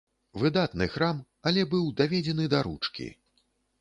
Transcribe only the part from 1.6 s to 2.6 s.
быў даведзены